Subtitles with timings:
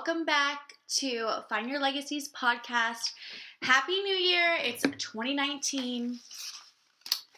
[0.00, 3.12] Welcome back to Find Your Legacy's podcast.
[3.60, 4.56] Happy New Year!
[4.58, 6.18] It's 2019.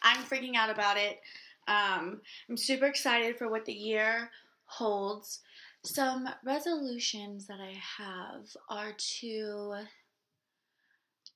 [0.01, 1.19] I'm freaking out about it.
[1.67, 4.29] Um, I'm super excited for what the year
[4.63, 5.41] holds.
[5.83, 9.75] Some resolutions that I have are to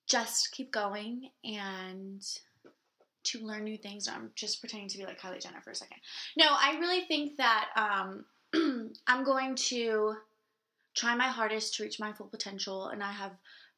[0.05, 2.25] just keep going and
[3.25, 4.07] to learn new things.
[4.07, 5.97] I'm just pretending to be like Kylie Jenner for a second.
[6.37, 8.23] No, I really think that um,
[9.07, 10.15] I'm going to
[10.97, 13.31] try my hardest to reach my full potential, and I have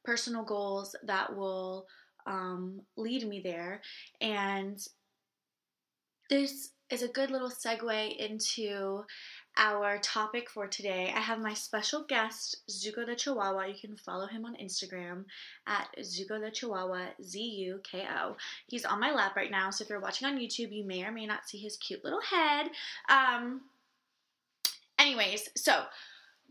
[0.04, 1.86] personal goals that will
[2.26, 3.82] um, lead me there.
[4.22, 4.80] And
[6.30, 9.04] this is a good little segue into
[9.58, 11.12] our topic for today.
[11.16, 13.66] I have my special guest, Zuko the Chihuahua.
[13.66, 15.26] You can follow him on Instagram
[15.68, 18.38] at Zuko the Chihuahua, Z U K O.
[18.68, 21.12] He's on my lap right now, so if you're watching on YouTube, you may or
[21.12, 22.70] may not see his cute little head.
[23.10, 23.62] Um,
[25.00, 25.84] Anyways, so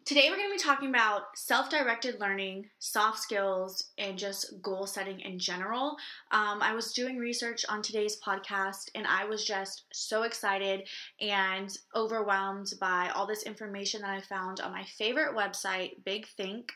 [0.09, 4.87] today we're going to be talking about self directed learning, soft skills, and just goal
[4.87, 5.97] setting in general.
[6.31, 10.89] Um, I was doing research on today's podcast and I was just so excited
[11.21, 16.73] and overwhelmed by all this information that I found on my favorite website, Big Think.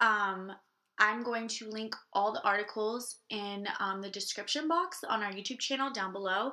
[0.00, 0.52] Um,
[1.00, 5.58] I'm going to link all the articles in um, the description box on our YouTube
[5.58, 6.52] channel down below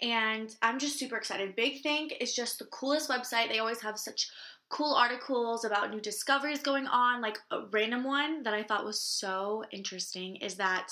[0.00, 1.56] and I'm just super excited.
[1.56, 3.48] Big Think is just the coolest website.
[3.48, 4.28] They always have such
[4.68, 7.20] cool articles about new discoveries going on.
[7.20, 10.88] Like a random one that I thought was so interesting is that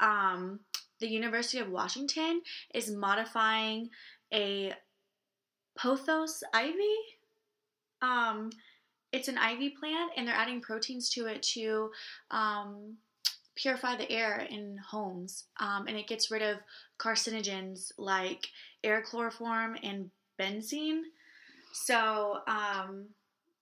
[0.00, 0.60] um,
[1.00, 2.42] the University of Washington
[2.74, 3.90] is modifying
[4.32, 4.72] a
[5.78, 6.96] pothos ivy.
[8.02, 8.50] Um,
[9.12, 11.90] it's an ivy plant, and they're adding proteins to it to
[12.30, 12.96] um,
[13.56, 16.58] purify the air in homes, um, and it gets rid of
[16.98, 18.48] carcinogens like
[18.82, 21.02] air chloroform and benzene.
[21.74, 23.06] So, um,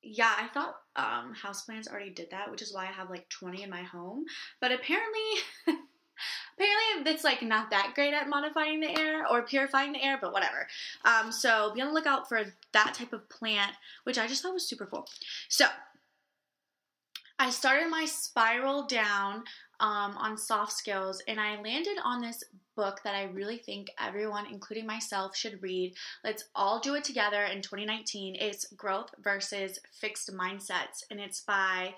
[0.03, 3.63] yeah, I thought um, houseplants already did that, which is why I have like 20
[3.63, 4.27] in my home.
[4.61, 5.21] But apparently,
[5.67, 10.35] apparently it's like not that great at modifying the air or purifying the air, but
[10.35, 10.69] whatever.
[11.07, 13.73] Um, so be on the lookout for that type of plant,
[14.05, 15.09] which I just thought was super cool.
[15.49, 15.65] So
[17.39, 19.45] I started my spiral down
[19.83, 22.45] um, on soft skills, and I landed on this
[22.77, 25.95] book that I really think everyone, including myself, should read.
[26.25, 28.37] Let's all do it together in 2019.
[28.39, 31.95] It's Growth versus Fixed Mindsets, and it's by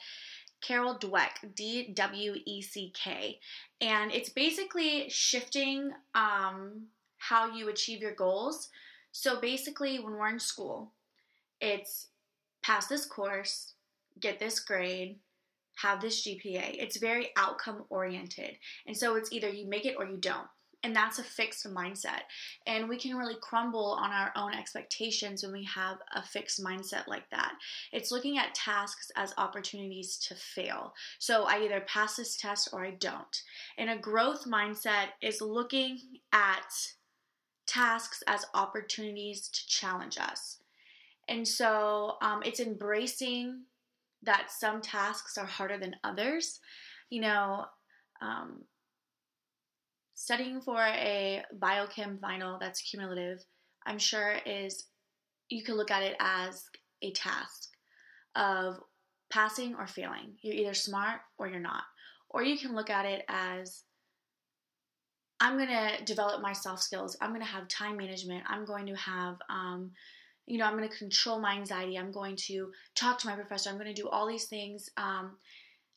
[0.62, 3.38] Carol Dweck, D W E C K.
[3.82, 6.86] And it's basically shifting um,
[7.18, 8.70] how you achieve your goals.
[9.12, 10.90] So basically, when we're in school,
[11.60, 12.06] it's
[12.62, 13.74] pass this course,
[14.18, 15.16] get this grade,
[15.76, 16.76] have this GPA.
[16.78, 18.58] It's very outcome oriented.
[18.86, 20.46] And so it's either you make it or you don't.
[20.84, 22.20] And that's a fixed mindset.
[22.66, 27.08] And we can really crumble on our own expectations when we have a fixed mindset
[27.08, 27.54] like that.
[27.90, 30.92] It's looking at tasks as opportunities to fail.
[31.18, 33.42] So I either pass this test or I don't.
[33.78, 35.98] And a growth mindset is looking
[36.34, 36.70] at
[37.66, 40.58] tasks as opportunities to challenge us.
[41.28, 43.62] And so um, it's embracing
[44.24, 46.60] that some tasks are harder than others.
[47.10, 47.64] You know,
[48.20, 48.64] um,
[50.14, 53.44] studying for a biochem final that's cumulative,
[53.86, 54.86] I'm sure is
[55.48, 56.64] you could look at it as
[57.02, 57.70] a task
[58.34, 58.78] of
[59.30, 60.34] passing or failing.
[60.42, 61.82] You're either smart or you're not.
[62.30, 63.82] Or you can look at it as
[65.40, 67.16] I'm going to develop my soft skills.
[67.20, 68.44] I'm going to have time management.
[68.48, 69.90] I'm going to have um,
[70.46, 71.98] you know, I'm going to control my anxiety.
[71.98, 73.70] I'm going to talk to my professor.
[73.70, 75.36] I'm going to do all these things um,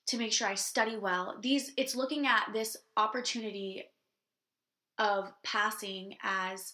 [0.07, 1.38] to make sure I study well.
[1.42, 3.83] These, it's looking at this opportunity
[4.98, 6.74] of passing as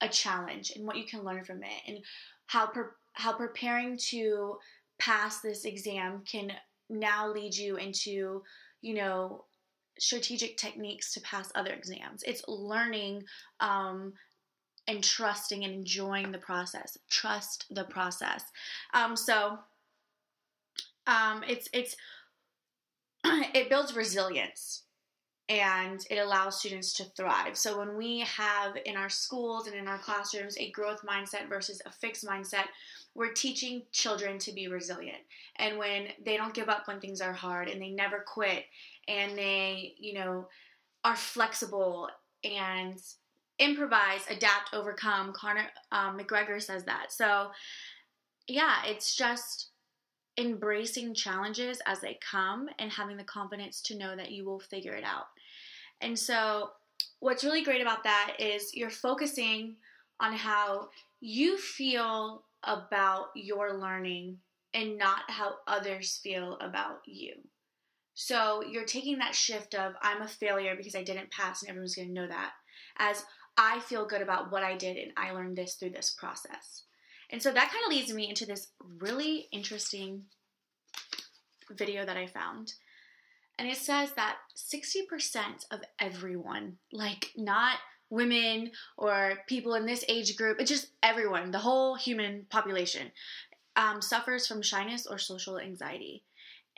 [0.00, 1.98] a challenge and what you can learn from it, and
[2.46, 4.56] how pre- how preparing to
[4.98, 6.52] pass this exam can
[6.88, 8.42] now lead you into,
[8.80, 9.44] you know,
[9.98, 12.22] strategic techniques to pass other exams.
[12.22, 13.24] It's learning
[13.60, 14.14] um,
[14.90, 16.98] and trusting and enjoying the process.
[17.08, 18.42] Trust the process.
[18.92, 19.58] Um, so
[21.06, 21.96] um, it's it's
[23.24, 24.82] it builds resilience
[25.48, 27.56] and it allows students to thrive.
[27.56, 31.80] So when we have in our schools and in our classrooms a growth mindset versus
[31.86, 32.66] a fixed mindset,
[33.14, 35.18] we're teaching children to be resilient.
[35.56, 38.64] And when they don't give up when things are hard and they never quit
[39.08, 40.48] and they, you know,
[41.04, 42.08] are flexible
[42.44, 43.00] and
[43.60, 45.32] improvise, adapt, overcome.
[45.32, 47.12] Conor um, McGregor says that.
[47.12, 47.50] So,
[48.48, 49.68] yeah, it's just
[50.38, 54.94] embracing challenges as they come and having the confidence to know that you will figure
[54.94, 55.26] it out.
[56.00, 56.70] And so,
[57.20, 59.76] what's really great about that is you're focusing
[60.18, 60.88] on how
[61.20, 64.38] you feel about your learning
[64.72, 67.34] and not how others feel about you.
[68.14, 71.94] So you're taking that shift of I'm a failure because I didn't pass and everyone's
[71.94, 72.52] going to know that
[72.98, 73.24] as
[73.62, 76.84] I feel good about what I did and I learned this through this process.
[77.28, 78.68] And so that kind of leads me into this
[78.98, 80.22] really interesting
[81.70, 82.72] video that I found.
[83.58, 87.76] And it says that 60% of everyone, like not
[88.08, 93.12] women or people in this age group, it's just everyone, the whole human population,
[93.76, 96.24] um, suffers from shyness or social anxiety.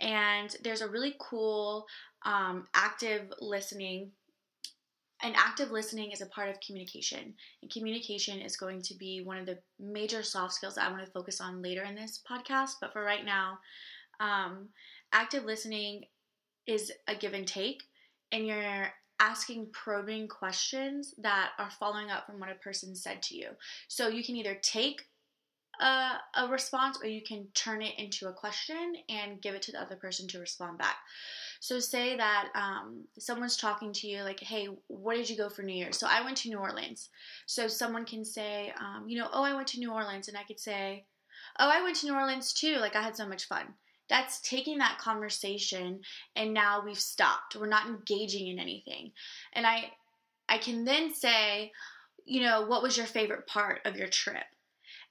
[0.00, 1.86] And there's a really cool
[2.24, 4.10] um, active listening
[5.22, 7.34] and active listening is a part of communication.
[7.62, 11.04] And communication is going to be one of the major soft skills that I want
[11.04, 12.72] to focus on later in this podcast.
[12.80, 13.58] But for right now,
[14.20, 14.68] um,
[15.12, 16.04] active listening
[16.66, 17.82] is a give and take,
[18.30, 23.36] and you're asking probing questions that are following up from what a person said to
[23.36, 23.48] you.
[23.88, 25.02] So you can either take
[25.80, 29.72] a, a response or you can turn it into a question and give it to
[29.72, 30.96] the other person to respond back.
[31.62, 35.62] So say that um, someone's talking to you like, "Hey, what did you go for
[35.62, 37.08] New Year's?" So I went to New Orleans.
[37.46, 40.42] So someone can say, um, you know, "Oh, I went to New Orleans," and I
[40.42, 41.06] could say,
[41.60, 42.78] "Oh, I went to New Orleans too.
[42.78, 43.74] Like I had so much fun."
[44.08, 46.00] That's taking that conversation
[46.34, 47.54] and now we've stopped.
[47.54, 49.12] We're not engaging in anything.
[49.52, 49.92] And I
[50.48, 51.70] I can then say,
[52.24, 54.44] you know, what was your favorite part of your trip?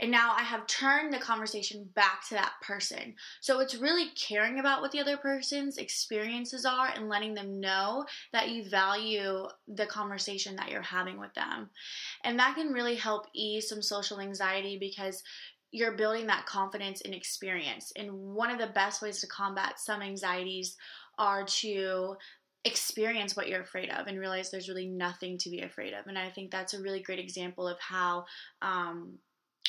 [0.01, 3.13] And now I have turned the conversation back to that person.
[3.39, 8.06] So it's really caring about what the other person's experiences are and letting them know
[8.33, 11.69] that you value the conversation that you're having with them.
[12.24, 15.21] And that can really help ease some social anxiety because
[15.71, 17.94] you're building that confidence and experience.
[17.95, 20.77] And one of the best ways to combat some anxieties
[21.19, 22.15] are to
[22.65, 26.07] experience what you're afraid of and realize there's really nothing to be afraid of.
[26.07, 28.25] And I think that's a really great example of how
[28.62, 29.18] um,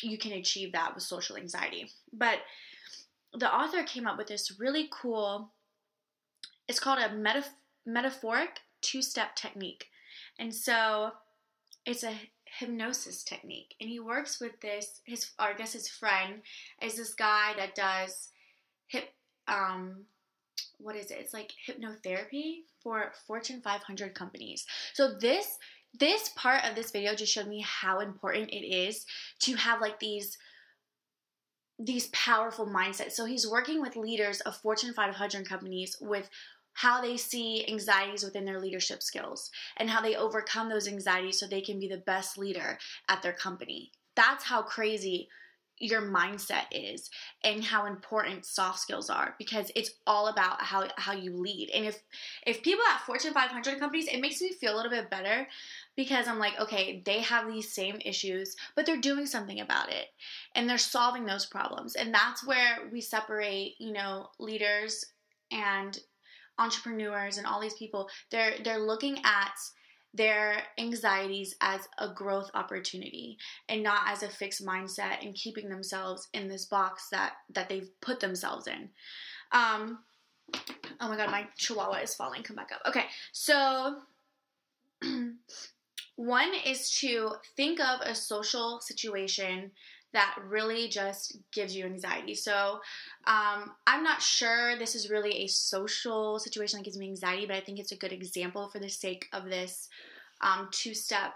[0.03, 1.91] you can achieve that with social anxiety.
[2.13, 2.39] But
[3.35, 5.51] the author came up with this really cool,
[6.69, 7.55] it's called a metaf-
[7.87, 9.87] metaphoric two step technique.
[10.39, 11.13] And so
[11.87, 12.15] it's a
[12.45, 13.75] hypnosis technique.
[13.81, 16.43] And he works with this, his, or I guess his friend
[16.83, 18.29] is this guy that does
[18.89, 19.09] hip,
[19.49, 20.05] um,
[20.79, 21.19] what is it?
[21.21, 24.67] It's like hypnotherapy for Fortune 500 companies.
[24.93, 25.59] So this
[25.99, 29.05] this part of this video just showed me how important it is
[29.41, 30.39] to have like these
[31.79, 33.13] these powerful mindsets.
[33.13, 36.31] So he's working with leaders of Fortune 500 companies with
[36.75, 41.47] how they see anxieties within their leadership skills and how they overcome those anxieties so
[41.47, 42.79] they can be the best leader
[43.09, 43.91] at their company.
[44.15, 45.29] That's how crazy
[45.83, 47.11] your mindset is
[47.43, 51.71] and how important soft skills are because it's all about how how you lead.
[51.75, 52.01] And if
[52.47, 55.49] if people at Fortune 500 companies, it makes me feel a little bit better
[55.97, 60.07] because I'm like, okay, they have these same issues, but they're doing something about it
[60.55, 61.97] and they're solving those problems.
[61.97, 65.05] And that's where we separate, you know, leaders
[65.51, 65.99] and
[66.59, 68.09] entrepreneurs and all these people.
[68.31, 69.59] They're they're looking at
[70.15, 73.39] their anxieties as a growth opportunity
[73.69, 77.91] and not as a fixed mindset and keeping themselves in this box that that they've
[78.01, 78.91] put themselves in.
[79.53, 79.99] Um,
[81.01, 82.43] oh my god, my chihuahua is falling.
[82.43, 82.83] Come back up.
[82.87, 83.97] Okay, so
[86.17, 89.71] one is to think of a social situation
[90.13, 92.35] that really just gives you anxiety.
[92.35, 92.81] So
[93.27, 97.57] um, I'm not sure this is really a social situation that gives me anxiety, but
[97.57, 99.89] I think it's a good example for the sake of this
[100.43, 101.35] um, two step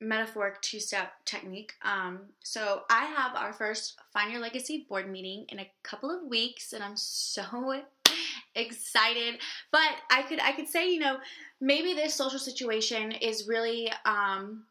[0.00, 1.72] metaphoric two step technique.
[1.82, 6.28] Um, so I have our first Find Your Legacy board meeting in a couple of
[6.28, 7.82] weeks, and I'm so
[8.54, 9.36] excited.
[9.72, 11.18] But I could I could say you know
[11.60, 14.64] maybe this social situation is really um,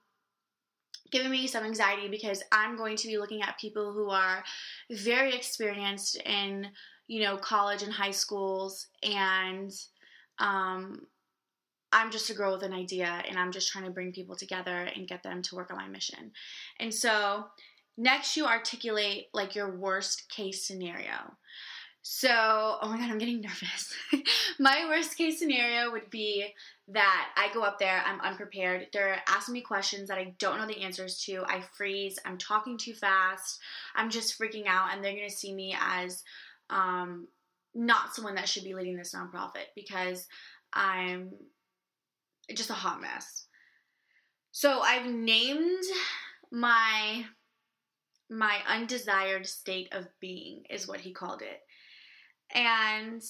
[1.12, 4.44] giving me some anxiety because I'm going to be looking at people who are
[4.92, 6.68] very experienced in,
[7.08, 9.72] you know, college and high schools, and
[10.40, 11.08] um,
[11.92, 14.90] I'm just a girl with an idea, and I'm just trying to bring people together
[14.96, 16.32] and get them to work on my mission.
[16.80, 17.46] And so,
[17.98, 21.38] next, you articulate like your worst case scenario.
[22.08, 23.92] So, oh my god, I'm getting nervous.
[24.60, 26.46] my worst case scenario would be
[26.90, 28.86] that I go up there, I'm unprepared.
[28.94, 31.44] They're asking me questions that I don't know the answers to.
[31.48, 33.60] I freeze, I'm talking too fast,
[33.96, 36.22] I'm just freaking out, and they're gonna see me as
[36.70, 37.28] um,
[37.74, 40.28] not someone that should be leading this nonprofit because
[40.74, 41.32] I'm
[42.54, 43.48] just a hot mess.
[44.52, 45.84] So I've named
[46.52, 47.26] my
[48.30, 51.62] my undesired state of being is what he called it.
[52.54, 53.22] And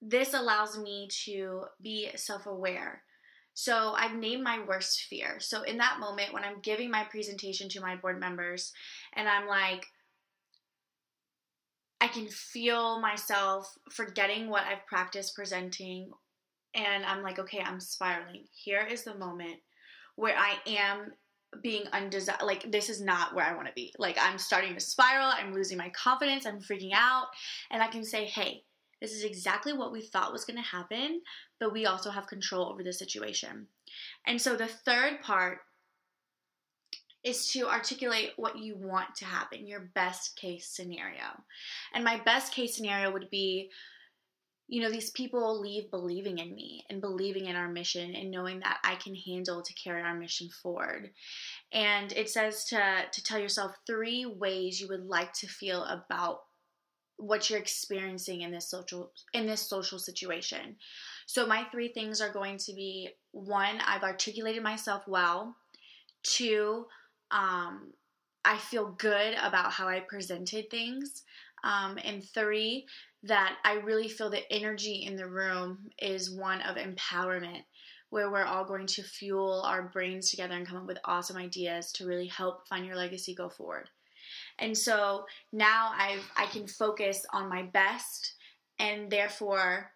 [0.00, 3.02] this allows me to be self aware.
[3.54, 5.40] So I've named my worst fear.
[5.40, 8.72] So in that moment, when I'm giving my presentation to my board members,
[9.14, 9.84] and I'm like,
[12.00, 16.12] I can feel myself forgetting what I've practiced presenting,
[16.74, 18.44] and I'm like, okay, I'm spiraling.
[18.52, 19.56] Here is the moment
[20.14, 21.12] where I am
[21.62, 23.92] being undesired like this is not where I want to be.
[23.98, 27.26] Like I'm starting to spiral, I'm losing my confidence, I'm freaking out,
[27.70, 28.64] and I can say, "Hey,
[29.00, 31.22] this is exactly what we thought was going to happen,
[31.58, 33.66] but we also have control over the situation."
[34.26, 35.60] And so the third part
[37.24, 41.42] is to articulate what you want to happen, your best case scenario.
[41.92, 43.70] And my best case scenario would be
[44.68, 48.60] you know, these people leave believing in me and believing in our mission and knowing
[48.60, 51.10] that I can handle to carry our mission forward.
[51.72, 56.40] And it says to to tell yourself three ways you would like to feel about
[57.16, 60.76] what you're experiencing in this social in this social situation.
[61.26, 65.56] So my three things are going to be one, I've articulated myself well.
[66.22, 66.86] Two,
[67.30, 67.92] um,
[68.44, 71.24] I feel good about how I presented things.
[71.64, 72.86] Um, and three,
[73.24, 77.62] that I really feel the energy in the room is one of empowerment,
[78.10, 81.92] where we're all going to fuel our brains together and come up with awesome ideas
[81.92, 83.88] to really help find your legacy go forward.
[84.58, 88.34] And so now I've I can focus on my best
[88.78, 89.90] and therefore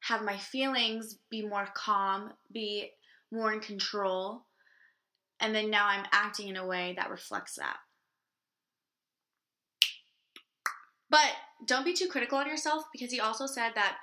[0.00, 2.90] have my feelings be more calm, be
[3.30, 4.44] more in control.
[5.40, 7.76] And then now I'm acting in a way that reflects that.
[11.12, 11.30] But
[11.66, 13.98] don't be too critical on yourself because he also said that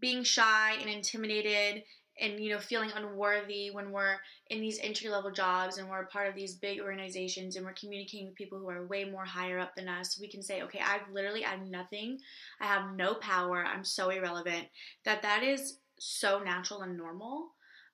[0.00, 1.82] being shy and intimidated
[2.20, 4.18] and you know feeling unworthy when we're
[4.50, 8.26] in these entry level jobs and we're part of these big organizations and we're communicating
[8.26, 11.12] with people who are way more higher up than us we can say okay i've
[11.12, 12.18] literally i'm nothing.
[12.60, 13.64] I have no power.
[13.64, 14.66] I'm so irrelevant.
[15.04, 17.52] That that is so natural and normal.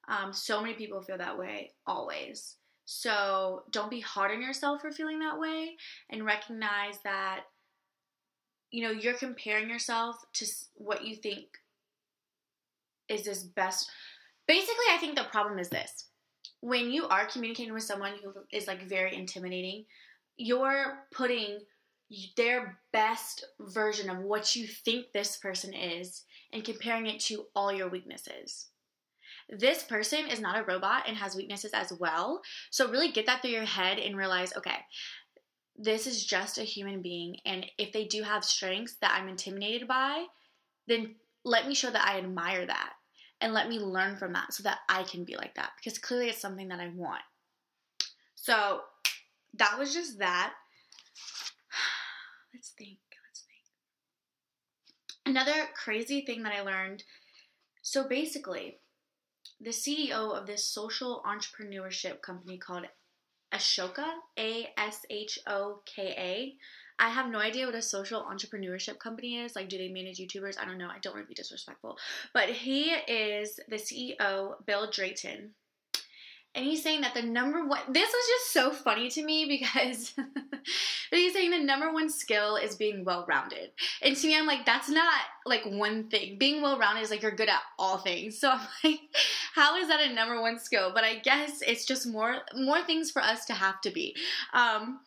[0.09, 2.57] Um, so many people feel that way always.
[2.85, 5.77] So don't be hard on yourself for feeling that way
[6.11, 7.45] and recognize that
[8.71, 11.47] you know, you're comparing yourself to what you think
[13.09, 13.91] is this best.
[14.47, 16.07] Basically, I think the problem is this.
[16.61, 19.85] When you are communicating with someone who is like very intimidating,
[20.37, 21.61] you're putting
[22.37, 27.73] their best version of what you think this person is and comparing it to all
[27.73, 28.69] your weaknesses.
[29.49, 32.41] This person is not a robot and has weaknesses as well.
[32.71, 34.77] So, really get that through your head and realize okay,
[35.83, 39.89] this is just a human being and if they do have strengths that I'm intimidated
[39.89, 40.27] by,
[40.87, 42.93] then let me show that I admire that
[43.41, 46.29] and let me learn from that so that I can be like that because clearly
[46.29, 47.23] it's something that I want.
[48.35, 48.81] So
[49.55, 50.53] that was just that.
[52.55, 52.99] Let's think.
[53.27, 53.45] Let's
[55.25, 55.37] think.
[55.37, 57.05] Another crazy thing that I learned.
[57.83, 58.79] So basically,
[59.61, 62.87] the CEO of this social entrepreneurship company called
[63.53, 64.07] Ashoka,
[64.39, 66.55] A S H O K A.
[67.03, 69.57] I have no idea what a social entrepreneurship company is.
[69.57, 70.59] Like, do they manage YouTubers?
[70.61, 70.89] I don't know.
[70.89, 71.97] I don't want to be disrespectful.
[72.35, 75.55] But he is the CEO, Bill Drayton
[76.55, 80.15] and he's saying that the number one this was just so funny to me because
[81.11, 83.71] he's saying the number one skill is being well-rounded
[84.03, 87.31] and to me i'm like that's not like one thing being well-rounded is like you're
[87.31, 89.01] good at all things so i'm like
[89.55, 93.11] how is that a number one skill but i guess it's just more more things
[93.11, 94.15] for us to have to be
[94.53, 95.01] um,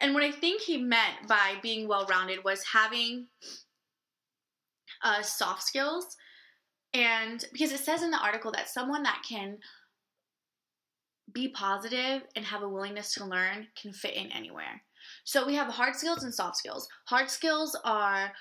[0.00, 3.26] and what i think he meant by being well-rounded was having
[5.02, 6.16] uh, soft skills
[6.92, 9.58] and because it says in the article that someone that can
[11.32, 14.82] be positive and have a willingness to learn can fit in anywhere.
[15.24, 16.88] So we have hard skills and soft skills.
[17.06, 18.32] Hard skills are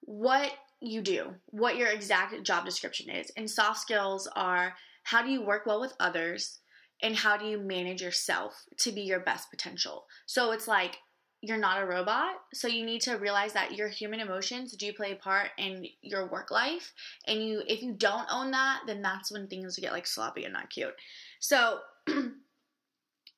[0.00, 5.30] what you do, what your exact job description is, and soft skills are how do
[5.30, 6.60] you work well with others
[7.02, 10.06] and how do you manage yourself to be your best potential.
[10.26, 10.98] So it's like
[11.42, 15.12] you're not a robot, so you need to realize that your human emotions do play
[15.12, 16.92] a part in your work life,
[17.26, 20.52] and you if you don't own that, then that's when things get like sloppy and
[20.52, 20.94] not cute.
[21.40, 21.78] So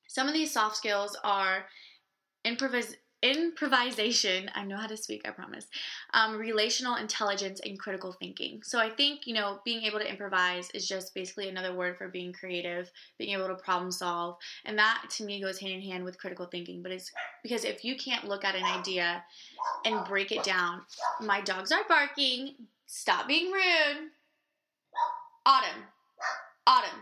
[0.09, 1.67] some of these soft skills are
[2.45, 4.51] improvis- improvisation.
[4.55, 5.67] I know how to speak, I promise.
[6.13, 8.63] Um, relational intelligence and critical thinking.
[8.65, 12.09] So I think, you know, being able to improvise is just basically another word for
[12.09, 14.37] being creative, being able to problem solve.
[14.65, 16.83] And that to me goes hand in hand with critical thinking.
[16.83, 17.11] But it's
[17.43, 19.25] because if you can't look at an idea
[19.85, 20.83] and break it down,
[21.21, 22.55] my dogs are barking.
[22.87, 24.11] Stop being rude.
[25.47, 25.83] Autumn.
[26.67, 27.01] Autumn.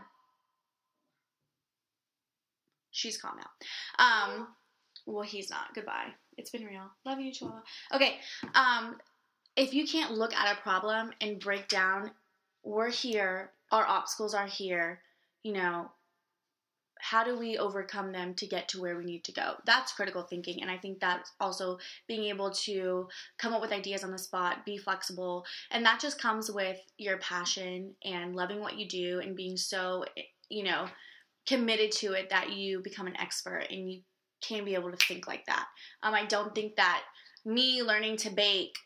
[2.90, 4.04] She's calm now.
[4.04, 4.48] Um,
[5.06, 5.74] well, he's not.
[5.74, 6.08] Goodbye.
[6.36, 6.90] It's been real.
[7.04, 7.62] Love you, Chihuahua.
[7.94, 8.16] Okay.
[8.54, 8.96] Um,
[9.56, 12.12] if you can't look at a problem and break down,
[12.62, 15.00] we're here our obstacles are here,
[15.42, 15.90] you know,
[17.02, 19.54] how do we overcome them to get to where we need to go?
[19.64, 20.60] That's critical thinking.
[20.60, 24.66] And I think that's also being able to come up with ideas on the spot,
[24.66, 25.46] be flexible.
[25.70, 30.04] And that just comes with your passion and loving what you do and being so,
[30.50, 30.88] you know,
[31.46, 34.02] committed to it that you become an expert and you
[34.40, 35.66] can be able to think like that.
[36.02, 37.02] Um, I don't think that
[37.44, 38.76] me learning to bake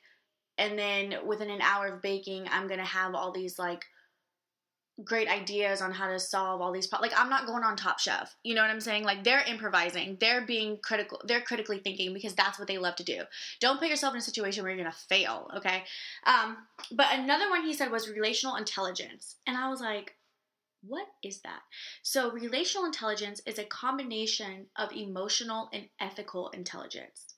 [0.58, 3.84] and then within an hour of baking, I'm to have all these like
[5.02, 7.12] great ideas on how to solve all these problems.
[7.12, 8.32] Like I'm not going on Top Chef.
[8.44, 9.02] You know what I'm saying?
[9.04, 10.16] Like they're improvising.
[10.20, 11.20] They're being critical.
[11.25, 13.23] They're critically thinking because that's what they love to do.
[13.61, 15.82] Don't put yourself in a situation where you're going to fail, okay?
[16.26, 16.58] Um,
[16.92, 19.37] but another one he said was relational intelligence.
[19.46, 20.14] And I was like,
[20.87, 21.61] what is that?
[22.03, 27.35] So, relational intelligence is a combination of emotional and ethical intelligence.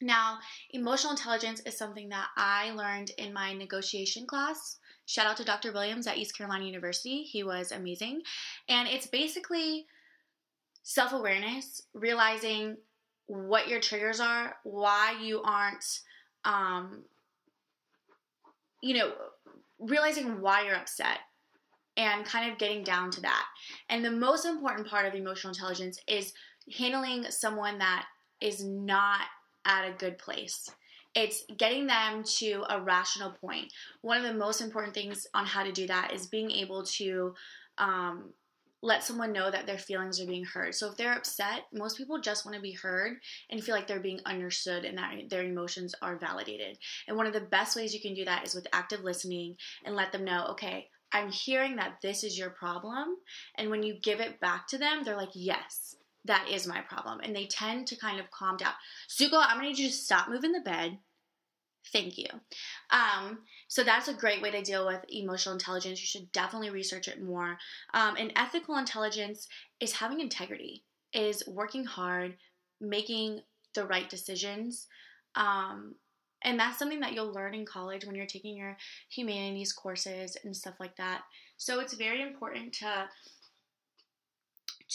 [0.00, 0.38] Now,
[0.70, 4.78] emotional intelligence is something that I learned in my negotiation class
[5.10, 5.72] Shout out to Dr.
[5.72, 7.24] Williams at East Carolina University.
[7.24, 8.22] He was amazing.
[8.68, 9.86] And it's basically
[10.84, 12.76] self awareness, realizing
[13.26, 15.84] what your triggers are, why you aren't,
[16.44, 17.02] um,
[18.84, 19.10] you know,
[19.80, 21.18] realizing why you're upset
[22.00, 23.44] and kind of getting down to that.
[23.90, 26.32] And the most important part of emotional intelligence is
[26.78, 28.06] handling someone that
[28.40, 29.20] is not
[29.66, 30.70] at a good place
[31.14, 33.72] it's getting them to a rational point.
[34.02, 37.34] One of the most important things on how to do that is being able to
[37.78, 38.32] um,
[38.82, 40.74] let someone know that their feelings are being heard.
[40.74, 43.18] So if they're upset, most people just want to be heard
[43.50, 46.78] and feel like they're being understood and that their emotions are validated.
[47.08, 49.96] And one of the best ways you can do that is with active listening and
[49.96, 53.16] let them know, okay, I'm hearing that this is your problem.
[53.56, 57.20] And when you give it back to them, they're like, yes, that is my problem.
[57.22, 58.72] And they tend to kind of calm down.
[59.08, 60.98] Zuko, I'm you to stop moving the bed.
[61.92, 62.26] Thank you.
[62.90, 66.00] Um, so that's a great way to deal with emotional intelligence.
[66.00, 67.56] You should definitely research it more.
[67.94, 69.48] Um, and ethical intelligence
[69.80, 72.36] is having integrity, is working hard,
[72.80, 73.40] making
[73.74, 74.86] the right decisions.
[75.34, 75.94] Um,
[76.42, 78.76] and that's something that you'll learn in college when you're taking your
[79.08, 81.22] humanities courses and stuff like that.
[81.56, 83.08] So it's very important to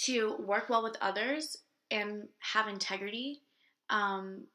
[0.06, 1.58] to work well with others
[1.90, 3.42] and have integrity.
[3.90, 4.46] Um,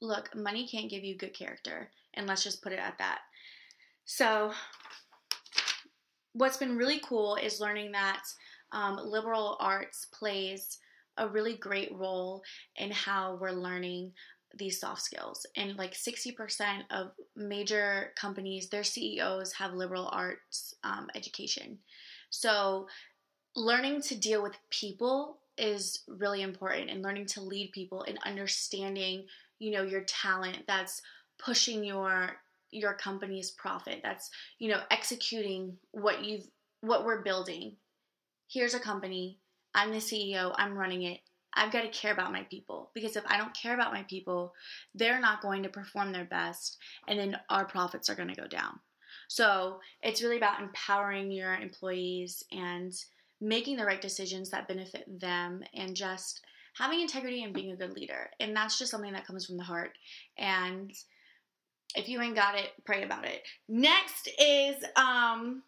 [0.00, 3.20] look, money can't give you good character, and let's just put it at that.
[4.04, 4.52] So,
[6.32, 8.22] what's been really cool is learning that
[8.72, 10.78] um, liberal arts plays
[11.18, 12.42] a really great role
[12.76, 14.12] in how we're learning
[14.56, 15.46] these soft skills.
[15.56, 21.78] And like 60% of major companies, their CEOs have liberal arts um, education.
[22.30, 22.88] So,
[23.54, 29.26] learning to deal with people is really important and learning to lead people and understanding
[29.58, 31.02] you know your talent that's
[31.38, 32.30] pushing your
[32.70, 36.46] your company's profit that's you know executing what you've
[36.80, 37.76] what we're building
[38.48, 39.38] here's a company
[39.74, 41.20] i'm the ceo i'm running it
[41.54, 44.52] i've got to care about my people because if i don't care about my people
[44.94, 48.46] they're not going to perform their best and then our profits are going to go
[48.46, 48.78] down
[49.28, 52.92] so it's really about empowering your employees and
[53.40, 56.42] making the right decisions that benefit them and just
[56.74, 58.30] having integrity and being a good leader.
[58.40, 59.98] And that's just something that comes from the heart.
[60.38, 60.92] And
[61.94, 63.42] if you ain't got it, pray about it.
[63.68, 65.62] Next is um,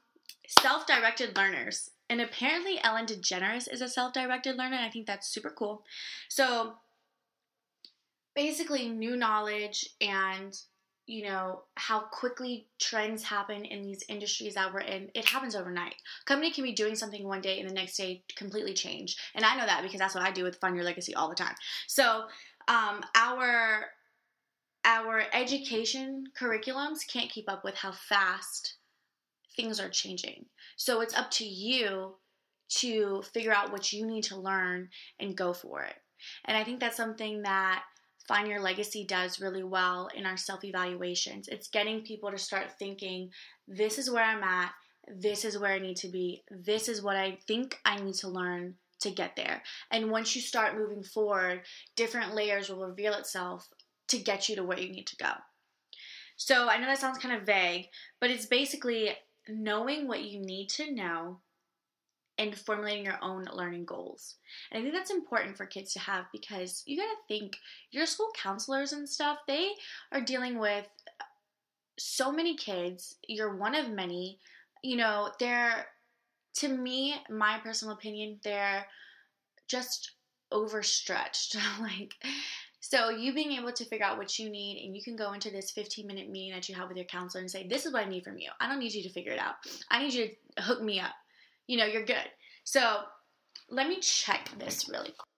[0.47, 1.90] self directed learners.
[2.14, 4.77] And apparently, Ellen DeGeneres is a self directed learner.
[4.77, 5.83] And I think that's super cool.
[6.29, 6.74] So,
[8.37, 10.57] basically, new knowledge and
[11.07, 15.94] you know how quickly trends happen in these industries that we're in it happens overnight
[16.24, 19.55] company can be doing something one day and the next day completely change and i
[19.55, 21.55] know that because that's what i do with Find Your Legacy all the time
[21.87, 22.22] so
[22.68, 23.88] um, our
[24.87, 28.77] our education curriculums can't keep up with how fast
[29.55, 30.46] things are changing
[30.77, 32.15] so it's up to you
[32.69, 34.89] to figure out what you need to learn
[35.21, 35.95] and go for it
[36.47, 37.83] and i think that's something that
[38.27, 41.49] Find Your Legacy does really well in our self evaluations.
[41.49, 43.31] It's getting people to start thinking,
[43.69, 44.73] this is where I'm at,
[45.07, 48.29] this is where I need to be, this is what I think I need to
[48.29, 49.63] learn to get there.
[49.91, 51.63] And once you start moving forward,
[51.97, 53.69] different layers will reveal itself
[54.09, 55.31] to get you to where you need to go.
[56.37, 57.87] So I know that sounds kind of vague,
[58.21, 59.11] but it's basically
[59.49, 61.41] knowing what you need to know
[62.39, 64.37] and formulating your own learning goals.
[64.71, 67.57] And I think that's important for kids to have because you got to think
[67.91, 69.71] your school counselors and stuff, they
[70.11, 70.87] are dealing with
[71.99, 73.17] so many kids.
[73.29, 74.39] You're one of many.
[74.83, 75.87] You know, they're
[76.57, 78.87] to me, my personal opinion, they're
[79.69, 80.13] just
[80.53, 81.57] overstretched.
[81.81, 82.15] like
[82.90, 85.51] So you being able to figure out what you need and you can go into
[85.51, 88.05] this 15 minute meeting that you have with your counselor and say, This is what
[88.05, 88.51] I need from you.
[88.61, 89.55] I don't need you to figure it out.
[89.90, 91.14] I need you to hook me up.
[91.66, 92.29] You know, you're good.
[92.64, 92.99] So
[93.70, 95.29] let me check this really quick.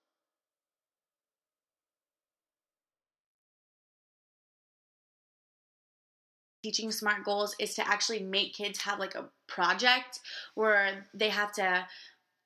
[6.64, 10.18] teaching smart goals is to actually make kids have like a project
[10.56, 11.86] where they have to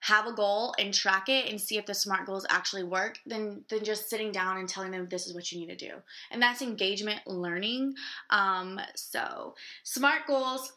[0.01, 3.65] have a goal and track it and see if the smart goals actually work than
[3.69, 5.93] than just sitting down and telling them this is what you need to do.
[6.31, 7.95] And that's engagement learning.
[8.31, 10.73] Um, so smart goals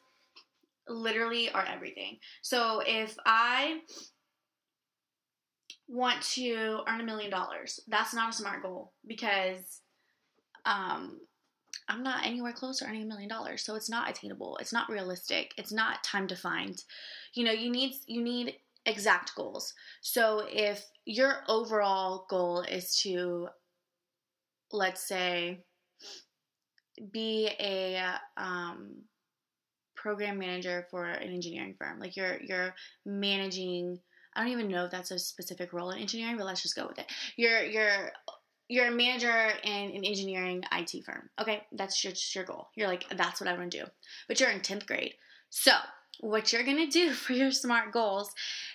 [0.87, 2.17] literally are everything.
[2.41, 3.79] So if i
[5.87, 9.81] want to earn a million dollars that's not a smart goal because
[10.65, 11.19] um,
[11.89, 14.57] i'm not anywhere close to earning a million dollars so it's not attainable.
[14.61, 15.53] It's not realistic.
[15.57, 16.83] It's not time defined
[17.33, 18.55] you know you need you need
[18.85, 19.73] exact goals.
[20.01, 23.47] So if your overall goal is to,
[24.71, 25.63] let's say,
[27.11, 29.03] be a um,
[29.95, 33.99] program manager for an engineering firm, like you're you're managing.
[34.35, 36.87] I don't even know if that's a specific role in engineering, but let's just go
[36.87, 37.05] with it.
[37.37, 38.11] You're you're
[38.69, 41.29] you're a manager in an engineering IT firm.
[41.39, 42.69] Okay, that's your, your goal.
[42.75, 43.85] You're like, that's what I want to do.
[44.27, 45.13] But you're in 10th grade.
[45.49, 45.73] So
[46.19, 48.31] what you're going to do for your SMART goals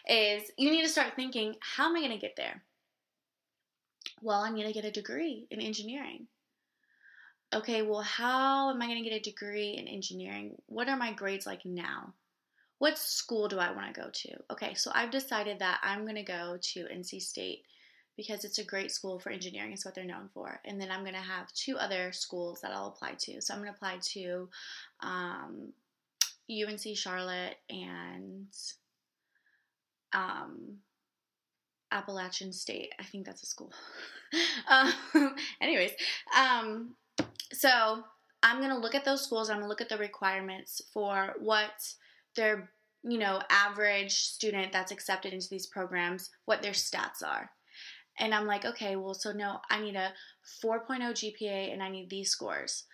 [0.08, 2.62] is you need to start thinking, how am I going to get there?
[4.22, 6.26] Well, I'm going to get a degree in engineering.
[7.54, 10.56] Okay, well, how am I going to get a degree in engineering?
[10.66, 12.12] What are my grades like now?
[12.78, 14.52] What school do I want to go to?
[14.52, 17.64] Okay, so I've decided that I'm going to go to NC State
[18.16, 19.72] because it's a great school for engineering.
[19.72, 20.60] It's what they're known for.
[20.64, 23.40] And then I'm going to have two other schools that I'll apply to.
[23.40, 24.48] So I'm going to apply to
[25.00, 25.72] um,
[26.50, 28.46] UNC Charlotte and
[30.12, 30.78] um,
[31.92, 32.92] Appalachian State.
[32.98, 33.72] I think that's a school.
[34.70, 35.92] um, anyways,
[36.36, 36.94] um,
[37.52, 38.02] so
[38.42, 39.50] I'm gonna look at those schools.
[39.50, 41.72] I'm gonna look at the requirements for what
[42.36, 42.70] their
[43.02, 47.50] you know average student that's accepted into these programs, what their stats are.
[48.20, 50.12] And I'm like, okay, well, so no, I need a
[50.64, 52.84] 4.0 GPA and I need these scores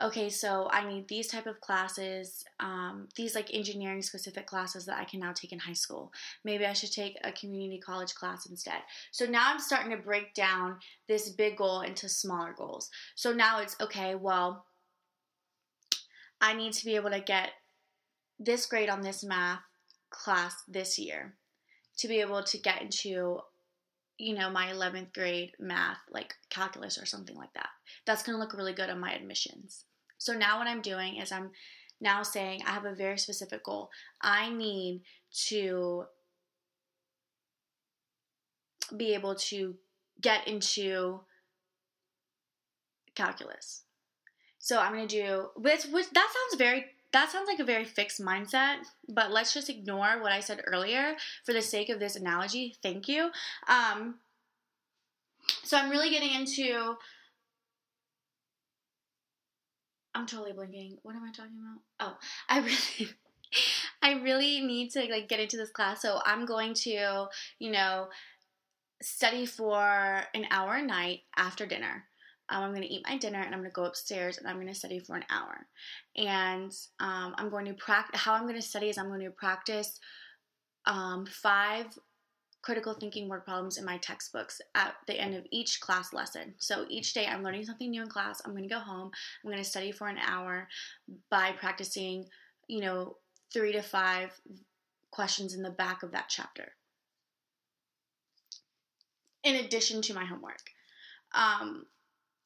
[0.00, 4.98] okay, so I need these type of classes, um, these like engineering specific classes that
[4.98, 6.12] I can now take in high school.
[6.44, 8.82] Maybe I should take a community college class instead.
[9.10, 10.76] So now I'm starting to break down
[11.08, 12.90] this big goal into smaller goals.
[13.14, 14.64] So now it's okay, well,
[16.40, 17.50] I need to be able to get
[18.38, 19.60] this grade on this math
[20.10, 21.34] class this year
[21.98, 23.40] to be able to get into
[24.18, 27.68] you know my 11th grade math like calculus or something like that
[28.06, 29.84] that's going to look really good on my admissions
[30.22, 31.50] so now what I'm doing is I'm
[32.00, 33.90] now saying I have a very specific goal.
[34.20, 35.02] I need
[35.48, 36.04] to
[38.96, 39.74] be able to
[40.20, 41.20] get into
[43.16, 43.82] calculus.
[44.58, 48.20] So I'm going to do which that sounds very that sounds like a very fixed
[48.20, 48.76] mindset,
[49.08, 52.76] but let's just ignore what I said earlier for the sake of this analogy.
[52.82, 53.30] Thank you.
[53.68, 54.16] Um,
[55.62, 56.96] so I'm really getting into
[60.14, 60.98] I'm totally blinking.
[61.02, 61.80] What am I talking about?
[62.00, 63.10] Oh, I really
[64.02, 66.02] I really need to like get into this class.
[66.02, 67.26] So I'm going to,
[67.58, 68.08] you know,
[69.00, 72.04] study for an hour a night after dinner.
[72.52, 74.56] Um, I'm going to eat my dinner and I'm going to go upstairs and I'm
[74.56, 75.66] going to study for an hour.
[76.16, 78.20] And um, I'm going to practice.
[78.20, 79.98] How I'm going to study is I'm going to practice
[80.84, 81.86] um, five
[82.60, 86.54] critical thinking word problems in my textbooks at the end of each class lesson.
[86.58, 88.42] So each day I'm learning something new in class.
[88.44, 89.10] I'm going to go home.
[89.42, 90.68] I'm going to study for an hour
[91.30, 92.26] by practicing,
[92.68, 93.16] you know,
[93.52, 94.38] three to five
[95.10, 96.72] questions in the back of that chapter.
[99.42, 100.60] In addition to my homework.
[101.34, 101.86] Um,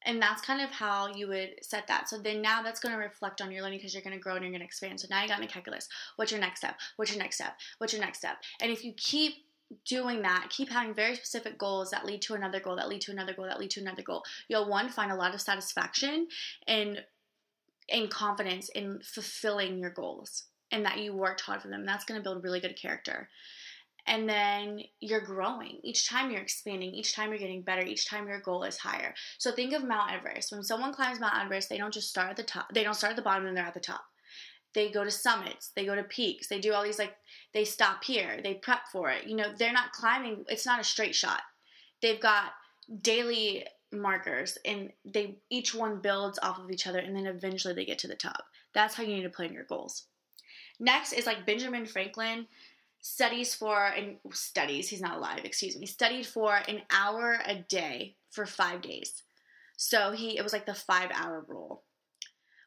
[0.07, 2.07] and that's kind of how you would set that.
[2.09, 4.35] So then now that's going to reflect on your learning because you're going to grow
[4.35, 5.01] and you're going to expand.
[5.01, 5.89] So now you got into calculus.
[6.15, 6.77] What's your next step?
[6.95, 7.57] What's your next step?
[7.77, 8.37] What's your next step?
[8.61, 9.33] And if you keep
[9.85, 13.11] doing that, keep having very specific goals that lead to another goal, that lead to
[13.11, 16.27] another goal, that lead to another goal, you'll one find a lot of satisfaction
[16.67, 17.03] and
[17.89, 21.85] and confidence in fulfilling your goals and that you worked hard for them.
[21.85, 23.29] That's going to build really good character.
[24.07, 25.79] And then you're growing.
[25.83, 29.13] Each time you're expanding, each time you're getting better, each time your goal is higher.
[29.37, 30.51] So think of Mount Everest.
[30.51, 32.73] When someone climbs Mount Everest, they don't just start at the top.
[32.73, 34.05] They don't start at the bottom and they're at the top
[34.77, 37.15] they go to summits, they go to peaks, they do all these like
[37.51, 39.25] they stop here, they prep for it.
[39.25, 41.41] You know, they're not climbing, it's not a straight shot.
[42.01, 42.51] They've got
[43.01, 47.85] daily markers and they each one builds off of each other and then eventually they
[47.85, 48.43] get to the top.
[48.73, 50.03] That's how you need to plan your goals.
[50.79, 52.45] Next is like Benjamin Franklin
[53.01, 58.15] studies for and studies, he's not alive, excuse me, studied for an hour a day
[58.31, 59.23] for 5 days.
[59.77, 61.83] So he it was like the 5 hour rule,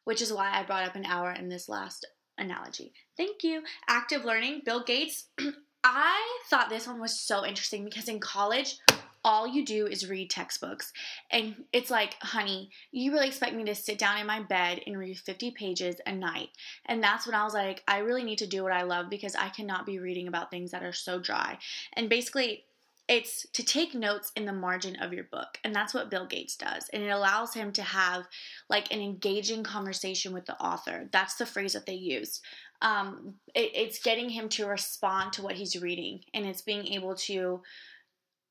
[0.04, 2.06] which is why I brought up an hour in this last
[2.38, 2.92] analogy.
[3.16, 3.62] Thank you.
[3.88, 5.26] Active learning, Bill Gates.
[5.84, 8.78] I thought this one was so interesting because in college,
[9.24, 10.92] all you do is read textbooks.
[11.30, 14.98] And it's like, honey, you really expect me to sit down in my bed and
[14.98, 16.48] read 50 pages a night.
[16.87, 19.35] And that's when I was like, I really need to do what I love because
[19.35, 21.59] I cannot be reading about things that are so dry.
[21.94, 22.64] And basically,
[23.11, 26.54] it's to take notes in the margin of your book and that's what bill gates
[26.54, 28.24] does and it allows him to have
[28.68, 32.40] like an engaging conversation with the author that's the phrase that they use
[32.83, 37.16] um, it, it's getting him to respond to what he's reading and it's being able
[37.16, 37.61] to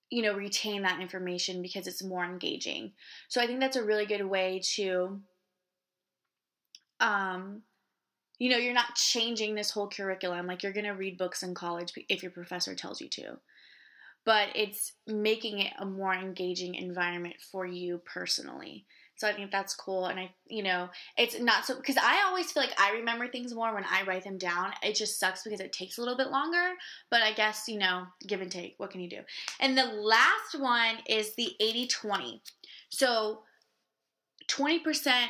[0.10, 2.92] you know retain that information because it's more engaging.
[3.28, 5.20] So i think that's a really good way to
[7.00, 7.62] um
[8.40, 11.54] you know you're not changing this whole curriculum like you're going to read books in
[11.54, 13.38] college if your professor tells you to.
[14.26, 18.86] But it's making it a more engaging environment for you personally
[19.20, 20.06] so I think that's cool.
[20.06, 23.54] And I, you know, it's not so, because I always feel like I remember things
[23.54, 24.72] more when I write them down.
[24.82, 26.72] It just sucks because it takes a little bit longer.
[27.12, 28.76] But I guess, you know, give and take.
[28.78, 29.20] What can you do?
[29.60, 32.42] And the last one is the 80 20.
[32.88, 33.42] So
[34.50, 35.26] 20%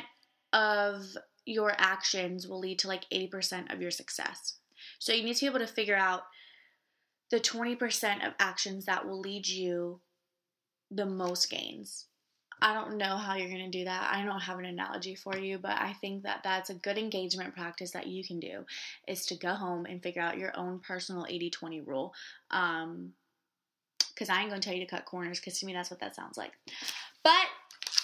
[0.52, 1.04] of
[1.44, 4.54] your actions will lead to like 80% of your success.
[5.00, 6.22] So you need to be able to figure out
[7.32, 10.00] the 20% of actions that will lead you
[10.92, 12.06] the most gains.
[12.62, 14.10] I don't know how you're going to do that.
[14.12, 17.54] I don't have an analogy for you, but I think that that's a good engagement
[17.54, 18.64] practice that you can do
[19.08, 22.14] is to go home and figure out your own personal 80 20 rule.
[22.50, 23.12] Um,
[24.12, 26.00] because I ain't going to tell you to cut corners because to me that's what
[26.00, 26.52] that sounds like.
[27.24, 27.46] But,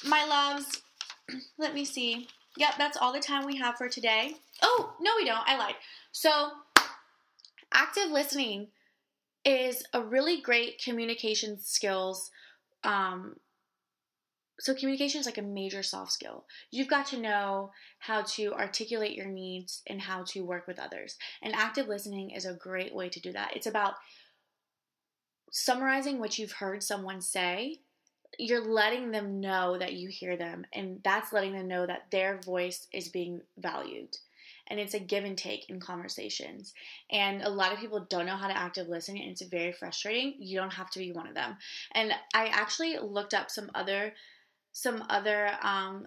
[0.06, 0.80] my loves,
[1.58, 2.26] let me see.
[2.56, 4.34] Yep, that's all the time we have for today.
[4.62, 5.46] Oh, no, we don't.
[5.46, 5.74] I lied.
[6.12, 6.52] So,
[7.74, 8.68] active listening
[9.44, 12.30] is a really great communication skills
[12.82, 13.36] um,
[14.58, 16.46] so communication is like a major soft skill.
[16.70, 21.16] You've got to know how to articulate your needs and how to work with others.
[21.42, 23.54] And active listening is a great way to do that.
[23.54, 23.94] It's about
[25.50, 27.80] summarizing what you've heard someone say.
[28.38, 32.38] You're letting them know that you hear them, and that's letting them know that their
[32.40, 34.16] voice is being valued.
[34.68, 36.74] And it's a give and take in conversations.
[37.10, 40.34] And a lot of people don't know how to active listen, and it's very frustrating.
[40.38, 41.56] You don't have to be one of them.
[41.92, 44.12] And I actually looked up some other
[44.76, 46.06] some other um,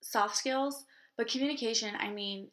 [0.00, 0.84] soft skills,
[1.16, 2.48] but communication, I mean,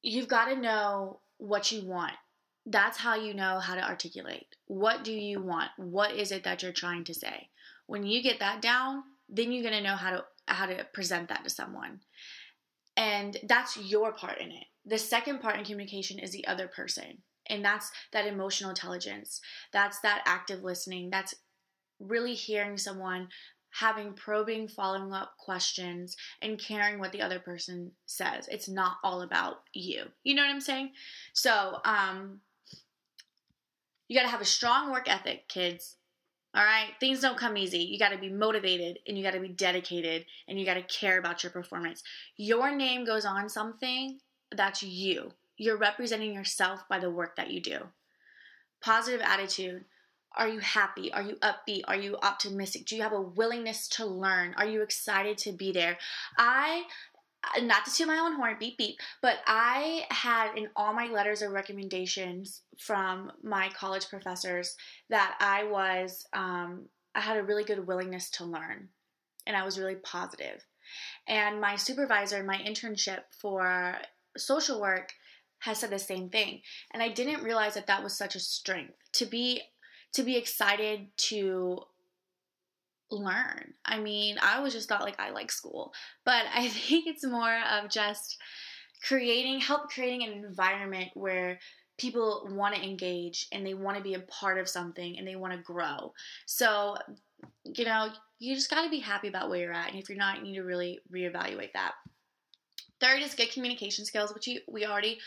[0.00, 2.12] you've got to know what you want.
[2.64, 4.46] That's how you know how to articulate.
[4.66, 5.70] What do you want?
[5.76, 7.48] What is it that you're trying to say?
[7.88, 11.28] When you get that down, then you're going to know how to how to present
[11.30, 11.98] that to someone.
[12.96, 14.66] And that's your part in it.
[14.86, 17.24] The second part in communication is the other person.
[17.46, 19.40] And that's that emotional intelligence.
[19.72, 21.10] That's that active listening.
[21.10, 21.34] That's
[22.00, 23.28] really hearing someone
[23.78, 28.48] having probing following up questions and caring what the other person says.
[28.48, 30.04] It's not all about you.
[30.22, 30.90] You know what I'm saying?
[31.32, 32.40] So, um
[34.06, 35.96] you got to have a strong work ethic, kids.
[36.54, 36.90] All right?
[37.00, 37.78] Things don't come easy.
[37.78, 40.82] You got to be motivated and you got to be dedicated and you got to
[40.82, 42.02] care about your performance.
[42.36, 44.18] Your name goes on something,
[44.54, 45.32] that's you.
[45.56, 47.78] You're representing yourself by the work that you do.
[48.82, 49.84] Positive attitude
[50.36, 51.12] are you happy?
[51.12, 51.82] Are you upbeat?
[51.86, 52.86] Are you optimistic?
[52.86, 54.54] Do you have a willingness to learn?
[54.56, 55.98] Are you excited to be there?
[56.36, 56.84] I
[57.62, 61.42] not to toot my own horn, beep beep, but I had in all my letters
[61.42, 64.76] of recommendations from my college professors
[65.10, 68.88] that I was, um, I had a really good willingness to learn,
[69.46, 70.64] and I was really positive.
[71.26, 73.96] And my supervisor in my internship for
[74.36, 75.12] social work
[75.60, 76.60] has said the same thing,
[76.92, 79.62] and I didn't realize that that was such a strength to be
[80.14, 81.80] to be excited to
[83.10, 83.74] learn.
[83.84, 85.92] I mean, I was just thought like I like school,
[86.24, 88.38] but I think it's more of just
[89.06, 91.58] creating, help creating an environment where
[91.98, 95.36] people want to engage and they want to be a part of something and they
[95.36, 96.12] want to grow.
[96.46, 96.96] So,
[97.64, 99.90] you know, you just got to be happy about where you're at.
[99.90, 101.92] And if you're not, you need to really reevaluate that.
[103.00, 105.18] Third is good communication skills, which we already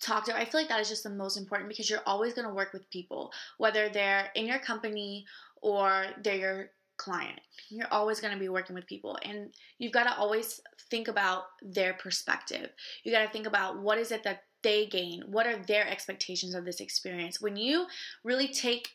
[0.00, 0.36] talk to.
[0.36, 2.72] I feel like that is just the most important because you're always going to work
[2.72, 5.24] with people, whether they're in your company
[5.62, 7.40] or they're your client.
[7.68, 11.44] You're always going to be working with people and you've got to always think about
[11.62, 12.70] their perspective.
[13.04, 15.22] You got to think about what is it that they gain?
[15.26, 17.40] What are their expectations of this experience?
[17.40, 17.86] When you
[18.24, 18.88] really take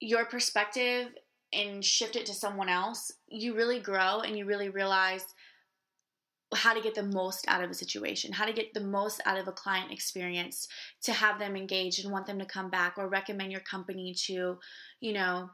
[0.00, 1.08] your perspective
[1.52, 5.24] and shift it to someone else, you really grow and you really realize
[6.54, 9.38] how to get the most out of a situation, how to get the most out
[9.38, 10.66] of a client experience
[11.02, 14.58] to have them engaged and want them to come back or recommend your company to,
[15.00, 15.50] you know,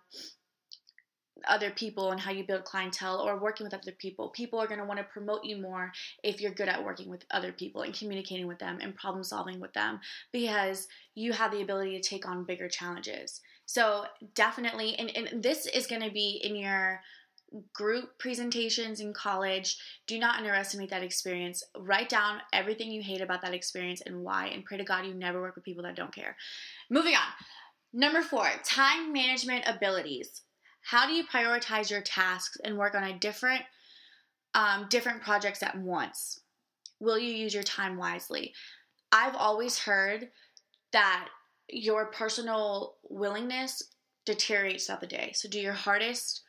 [1.48, 4.28] other people and how you build clientele or working with other people.
[4.30, 7.24] People are going to want to promote you more if you're good at working with
[7.30, 10.00] other people and communicating with them and problem solving with them
[10.32, 13.40] because you have the ability to take on bigger challenges.
[13.66, 14.04] So,
[14.34, 17.00] definitely, and, and this is going to be in your
[17.72, 19.76] group presentations in college.
[20.06, 21.62] Do not underestimate that experience.
[21.76, 25.14] Write down everything you hate about that experience and why, and pray to God you
[25.14, 26.36] never work with people that don't care.
[26.90, 27.32] Moving on.
[27.92, 30.42] Number four, time management abilities.
[30.82, 33.62] How do you prioritize your tasks and work on a different
[34.54, 36.40] um, different projects at once?
[37.00, 38.54] Will you use your time wisely?
[39.10, 40.28] I've always heard
[40.92, 41.28] that
[41.68, 43.82] your personal willingness
[44.26, 45.32] deteriorates throughout the day.
[45.34, 46.43] So do your hardest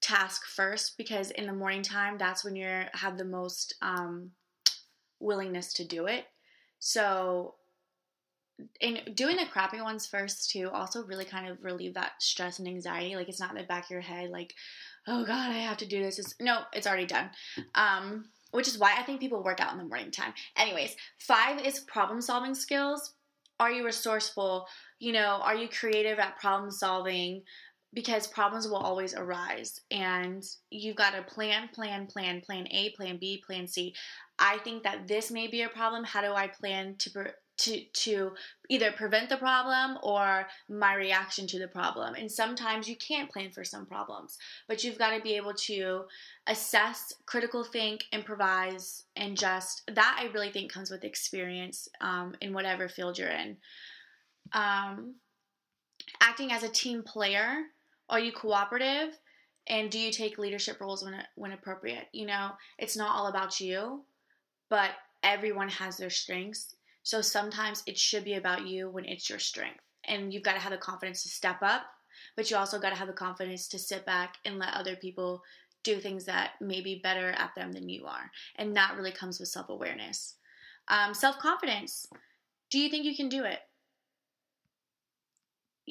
[0.00, 4.30] task first because in the morning time that's when you have the most um,
[5.20, 6.26] willingness to do it.
[6.78, 7.54] So
[8.82, 12.68] and doing the crappy ones first too also really kind of relieve that stress and
[12.68, 13.16] anxiety.
[13.16, 14.54] Like it's not in the back of your head like
[15.06, 16.18] oh god i have to do this.
[16.18, 17.30] It's, no it's already done.
[17.74, 20.32] Um, which is why i think people work out in the morning time.
[20.56, 23.14] Anyways five is problem solving skills.
[23.58, 24.66] Are you resourceful?
[24.98, 27.42] You know are you creative at problem solving
[27.92, 33.16] because problems will always arise and you've got to plan plan plan plan a plan
[33.18, 33.94] b plan c
[34.38, 37.10] i think that this may be a problem how do i plan to
[37.60, 38.32] to to
[38.68, 42.14] either prevent the problem or my reaction to the problem.
[42.14, 46.04] And sometimes you can't plan for some problems, but you've got to be able to
[46.46, 52.52] assess, critical think, improvise, and just that I really think comes with experience um, in
[52.52, 53.56] whatever field you're in.
[54.52, 55.16] Um,
[56.20, 57.58] acting as a team player,
[58.10, 59.18] are you cooperative?
[59.66, 62.08] And do you take leadership roles when when appropriate?
[62.12, 64.04] You know, it's not all about you,
[64.68, 64.90] but
[65.22, 69.80] everyone has their strengths so sometimes it should be about you when it's your strength.
[70.04, 71.82] And you've got to have the confidence to step up,
[72.36, 75.42] but you also got to have the confidence to sit back and let other people
[75.82, 78.30] do things that may be better at them than you are.
[78.56, 80.34] And that really comes with self awareness.
[80.88, 82.06] Um, self confidence.
[82.70, 83.60] Do you think you can do it?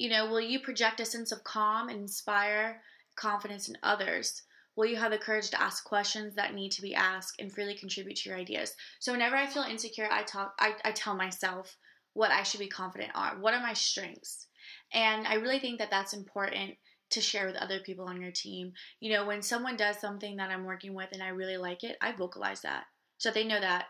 [0.00, 2.80] You know, will you project a sense of calm and inspire
[3.16, 4.40] confidence in others?
[4.74, 7.74] Will you have the courage to ask questions that need to be asked and freely
[7.74, 8.74] contribute to your ideas?
[8.98, 11.76] So whenever I feel insecure, I talk I, I tell myself
[12.14, 13.42] what I should be confident on.
[13.42, 14.46] What are my strengths?
[14.94, 16.76] And I really think that that's important
[17.10, 18.72] to share with other people on your team.
[19.00, 21.98] You know, when someone does something that I'm working with and I really like it,
[22.00, 22.84] I vocalize that
[23.18, 23.88] so they know that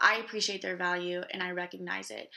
[0.00, 2.28] I appreciate their value and I recognize it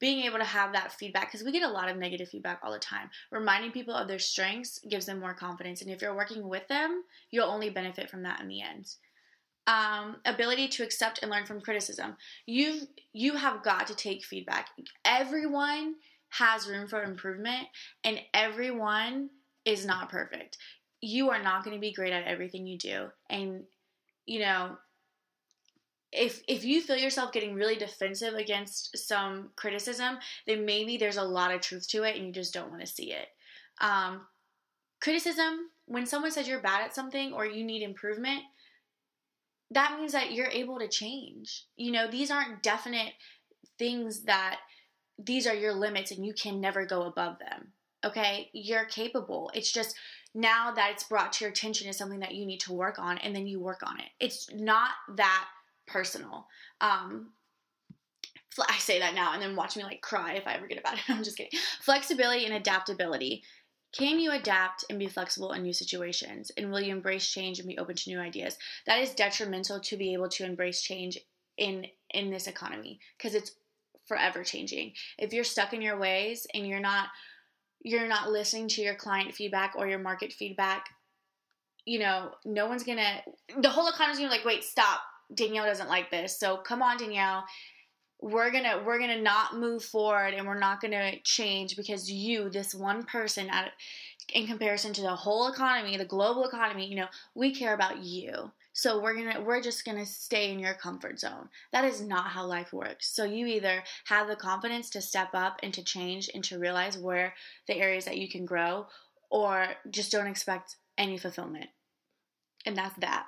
[0.00, 2.72] being able to have that feedback because we get a lot of negative feedback all
[2.72, 3.10] the time.
[3.30, 7.02] Reminding people of their strengths gives them more confidence and if you're working with them
[7.30, 8.88] you'll only benefit from that in the end.
[9.66, 12.16] Um, ability to accept and learn from criticism.
[12.46, 12.80] You
[13.12, 14.68] you have got to take feedback.
[15.04, 15.96] Everyone
[16.30, 17.66] has room for improvement
[18.04, 19.30] and everyone
[19.64, 20.56] is not perfect.
[21.00, 23.64] You are not going to be great at everything you do and
[24.26, 24.76] you know
[26.12, 31.22] if if you feel yourself getting really defensive against some criticism, then maybe there's a
[31.22, 33.28] lot of truth to it and you just don't want to see it.
[33.80, 34.22] Um,
[35.00, 38.42] criticism, when someone says you're bad at something or you need improvement,
[39.70, 41.66] that means that you're able to change.
[41.76, 43.12] You know, these aren't definite
[43.78, 44.58] things that
[45.18, 47.72] these are your limits and you can never go above them.
[48.04, 48.48] Okay?
[48.52, 49.50] You're capable.
[49.54, 49.94] It's just
[50.34, 53.18] now that it's brought to your attention is something that you need to work on
[53.18, 54.06] and then you work on it.
[54.20, 55.48] It's not that
[55.88, 56.46] personal.
[56.80, 57.32] Um,
[58.68, 60.94] I say that now and then watch me like cry if I ever get about
[60.98, 61.00] it.
[61.08, 61.58] I'm just kidding.
[61.80, 63.42] Flexibility and adaptability.
[63.96, 66.50] Can you adapt and be flexible in new situations?
[66.56, 68.58] And will you embrace change and be open to new ideas?
[68.86, 71.18] That is detrimental to be able to embrace change
[71.56, 73.52] in in this economy because it's
[74.06, 74.92] forever changing.
[75.18, 77.08] If you're stuck in your ways and you're not
[77.82, 80.86] you're not listening to your client feedback or your market feedback,
[81.84, 83.22] you know, no one's gonna
[83.56, 85.00] the whole economy's gonna be like, wait, stop
[85.34, 86.38] Danielle doesn't like this.
[86.38, 87.44] So come on, Danielle.
[88.20, 92.74] We're gonna we're gonna not move forward and we're not gonna change because you, this
[92.74, 93.72] one person, at,
[94.34, 98.50] in comparison to the whole economy, the global economy, you know, we care about you.
[98.72, 101.48] So we're gonna we're just gonna stay in your comfort zone.
[101.72, 103.08] That is not how life works.
[103.08, 106.98] So you either have the confidence to step up and to change and to realize
[106.98, 107.34] where
[107.66, 108.86] the areas that you can grow,
[109.30, 111.70] or just don't expect any fulfillment.
[112.66, 113.26] And that's that.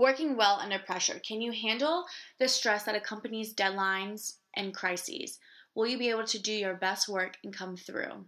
[0.00, 1.20] Working well under pressure.
[1.28, 2.06] Can you handle
[2.38, 5.38] the stress that accompanies deadlines and crises?
[5.74, 8.24] Will you be able to do your best work and come through?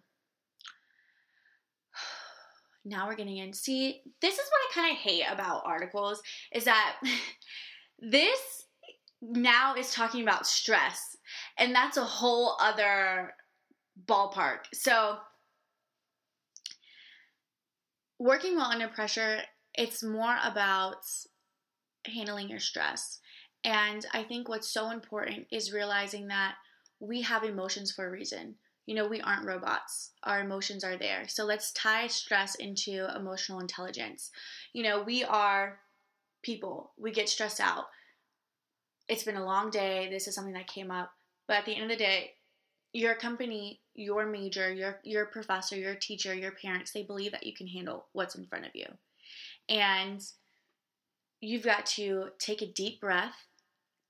[2.84, 3.54] Now we're getting in.
[3.54, 6.20] See, this is what I kind of hate about articles
[6.52, 6.96] is that
[8.00, 8.66] this
[9.22, 11.16] now is talking about stress,
[11.56, 13.32] and that's a whole other
[14.04, 14.64] ballpark.
[14.74, 15.16] So,
[18.18, 19.38] working well under pressure,
[19.74, 21.06] it's more about
[22.06, 23.20] handling your stress.
[23.64, 26.54] And I think what's so important is realizing that
[27.00, 28.56] we have emotions for a reason.
[28.86, 30.10] You know, we aren't robots.
[30.24, 31.28] Our emotions are there.
[31.28, 34.30] So let's tie stress into emotional intelligence.
[34.72, 35.78] You know, we are
[36.42, 36.92] people.
[36.98, 37.84] We get stressed out.
[39.08, 40.08] It's been a long day.
[40.10, 41.12] This is something that came up.
[41.46, 42.32] But at the end of the day,
[42.92, 47.54] your company, your major, your your professor, your teacher, your parents, they believe that you
[47.54, 48.86] can handle what's in front of you.
[49.68, 50.22] And
[51.42, 53.34] you've got to take a deep breath,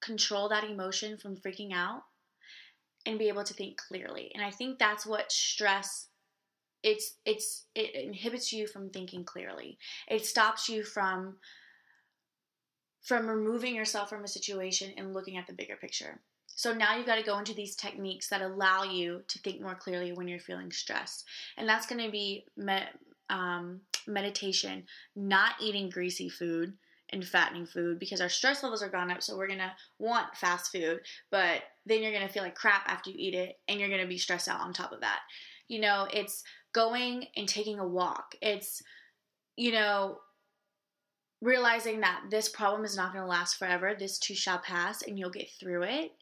[0.01, 2.03] control that emotion from freaking out,
[3.07, 4.30] and be able to think clearly.
[4.35, 6.07] And I think that's what stress
[6.85, 9.78] it's it's it inhibits you from thinking clearly.
[10.09, 11.37] It stops you from
[13.03, 16.20] from removing yourself from a situation and looking at the bigger picture.
[16.47, 19.74] So now you've got to go into these techniques that allow you to think more
[19.74, 21.24] clearly when you're feeling stressed.
[21.57, 22.83] And that's going to be me-
[23.30, 24.85] um, meditation,
[25.16, 26.74] not eating greasy food
[27.12, 29.22] and fattening food because our stress levels are gone up.
[29.22, 31.00] So we're to want fast food,
[31.30, 34.18] but then you're to feel like crap after you eat it and you're to be
[34.18, 35.20] stressed out on top of that.
[35.68, 36.42] You know, it's
[36.72, 38.34] going and taking a walk.
[38.40, 38.82] It's,
[39.56, 40.18] you know,
[41.40, 43.94] realizing that this problem is not going to last forever.
[43.98, 46.12] This too shall pass and you'll get through it.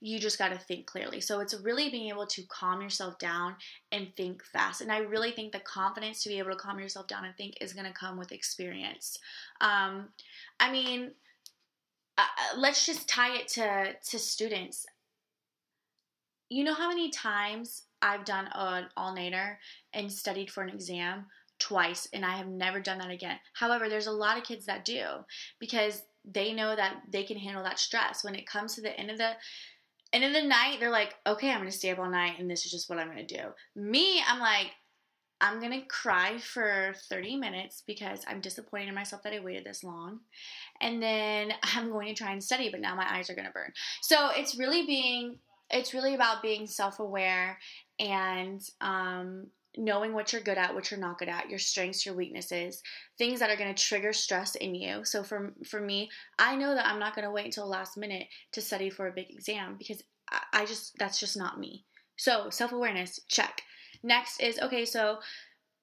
[0.00, 1.20] You just got to think clearly.
[1.20, 3.56] So it's really being able to calm yourself down
[3.90, 4.80] and think fast.
[4.80, 7.54] And I really think the confidence to be able to calm yourself down and think
[7.60, 9.18] is going to come with experience.
[9.60, 10.08] Um,
[10.60, 11.12] I mean,
[12.16, 12.22] uh,
[12.56, 14.86] let's just tie it to to students.
[16.50, 19.58] You know how many times I've done an all nighter
[19.92, 21.26] and studied for an exam
[21.58, 23.38] twice and I have never done that again.
[23.52, 25.04] However, there's a lot of kids that do
[25.58, 28.24] because they know that they can handle that stress.
[28.24, 29.32] When it comes to the end of the
[30.12, 32.64] end in the night, they're like, okay, I'm gonna stay up all night and this
[32.64, 33.52] is just what I'm gonna do.
[33.76, 34.72] Me, I'm like,
[35.40, 39.84] I'm gonna cry for 30 minutes because I'm disappointed in myself that I waited this
[39.84, 40.20] long.
[40.80, 43.72] And then I'm going to try and study, but now my eyes are gonna burn.
[44.02, 45.38] So it's really being
[45.70, 47.58] it's really about being self-aware
[47.98, 52.14] and um, knowing what you're good at, what you're not good at, your strengths, your
[52.14, 52.82] weaknesses,
[53.18, 55.04] things that are going to trigger stress in you.
[55.04, 57.96] So for for me, I know that I'm not going to wait until the last
[57.96, 61.84] minute to study for a big exam because I, I just that's just not me.
[62.16, 63.62] So self-awareness, check.
[64.02, 65.18] Next is okay, so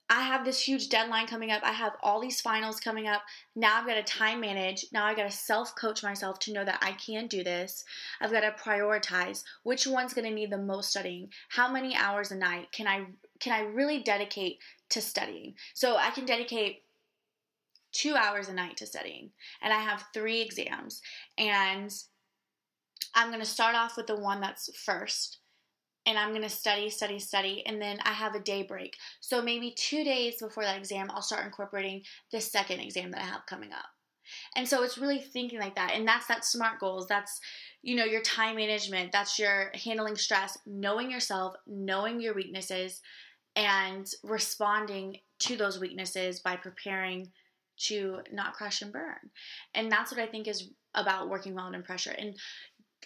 [0.07, 1.63] I have this huge deadline coming up.
[1.63, 3.23] I have all these finals coming up.
[3.55, 4.85] Now I've got to time manage.
[4.93, 7.83] Now I've got to self coach myself to know that I can do this.
[8.21, 11.29] I've got to prioritize which one's going to need the most studying.
[11.49, 13.05] How many hours a night can I
[13.39, 15.55] can I really dedicate to studying?
[15.73, 16.83] So I can dedicate
[17.93, 19.31] 2 hours a night to studying
[19.61, 21.01] and I have 3 exams
[21.37, 21.91] and
[23.15, 25.39] I'm going to start off with the one that's first
[26.05, 28.95] and I'm going to study, study, study, and then I have a day break.
[29.21, 33.25] So maybe two days before that exam, I'll start incorporating the second exam that I
[33.25, 33.85] have coming up.
[34.55, 35.93] And so it's really thinking like that.
[35.93, 37.07] And that's that SMART goals.
[37.07, 37.39] That's,
[37.81, 39.11] you know, your time management.
[39.11, 43.01] That's your handling stress, knowing yourself, knowing your weaknesses,
[43.55, 47.31] and responding to those weaknesses by preparing
[47.77, 49.15] to not crash and burn.
[49.73, 52.15] And that's what I think is about working well under pressure.
[52.17, 52.35] And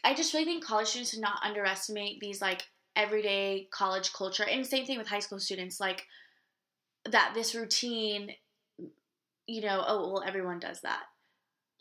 [0.03, 2.63] I just really think college students should not underestimate these like
[2.99, 6.05] everyday college culture and same thing with high school students like
[7.09, 8.31] that this routine
[9.47, 11.03] you know oh well everyone does that.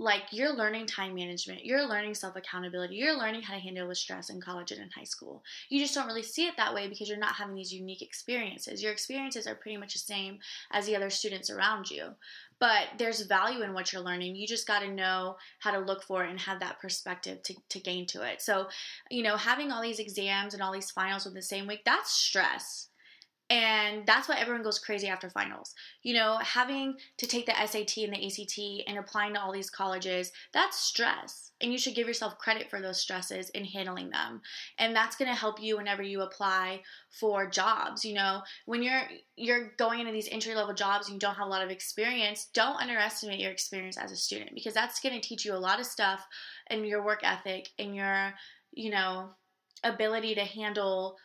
[0.01, 3.99] Like you're learning time management you're learning self accountability you're learning how to handle with
[3.99, 5.43] stress in college and in high school.
[5.69, 8.81] You just don't really see it that way because you're not having these unique experiences.
[8.81, 10.39] Your experiences are pretty much the same
[10.71, 12.11] as the other students around you
[12.61, 14.37] but there's value in what you're learning.
[14.37, 17.55] You just got to know how to look for it and have that perspective to,
[17.71, 18.43] to gain to it.
[18.43, 18.69] So,
[19.11, 22.11] you know, having all these exams and all these finals within the same week, that's
[22.11, 22.89] stress.
[23.51, 25.75] And that's why everyone goes crazy after finals.
[26.03, 29.71] You know, having to take the SAT and the ACT and applying to all these
[29.71, 31.53] colleges, that's stress.
[31.63, 34.43] And you should give yourself credit for those stresses in handling them.
[34.79, 38.05] And that's going to help you whenever you apply for jobs.
[38.05, 39.03] You know, when you're
[39.35, 42.49] you're going into these entry level jobs and you don't have a lot of experience,
[42.53, 45.81] don't underestimate your experience as a student because that's going to teach you a lot
[45.81, 46.27] of stuff
[46.67, 48.35] and your work ethic and your,
[48.73, 49.31] you know,
[49.85, 51.17] ability to handle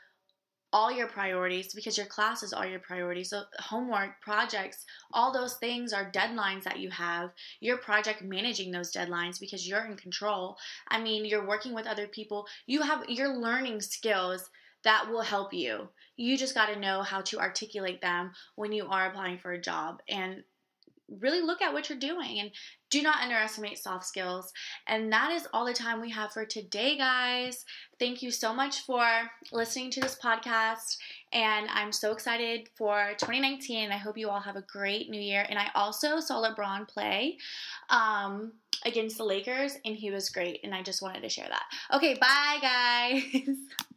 [0.74, 3.30] all your priorities because your class is all your priorities.
[3.30, 7.30] So, homework, projects, all those things are deadlines that you have.
[7.62, 10.58] Your project managing those deadlines because you're in control.
[10.90, 12.48] I mean, you're working with other people.
[12.66, 14.50] You have you're learning skills
[14.84, 15.88] that will help you.
[16.18, 19.62] You just got to know how to articulate them when you are applying for a
[19.62, 20.44] job and
[21.20, 22.52] really look at what you're doing and
[22.94, 24.54] do not underestimate soft skills.
[24.86, 27.66] And that is all the time we have for today, guys.
[27.98, 29.04] Thank you so much for
[29.52, 30.98] listening to this podcast.
[31.32, 33.92] And I'm so excited for 2019.
[33.92, 35.44] I hope you all have a great new year.
[35.50, 37.40] And I also saw LeBron play
[37.90, 38.52] um,
[38.86, 40.60] against the Lakers, and he was great.
[40.64, 41.64] And I just wanted to share that.
[41.96, 43.58] Okay, bye, guys.